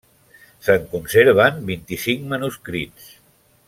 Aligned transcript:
Se'n 0.67 0.87
conserven 0.93 1.61
vint-i-cinc 1.69 2.27
manuscrits. 2.35 3.11